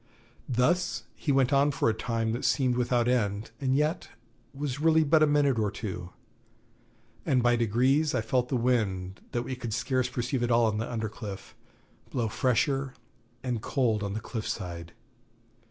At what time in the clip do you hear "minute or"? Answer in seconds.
5.27-5.69